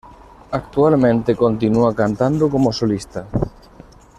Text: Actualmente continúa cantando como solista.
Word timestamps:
Actualmente 0.59 1.35
continúa 1.43 1.93
cantando 1.99 2.49
como 2.49 2.73
solista. 2.79 3.27